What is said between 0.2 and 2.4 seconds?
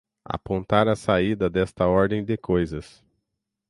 apontar a saída desta ordem de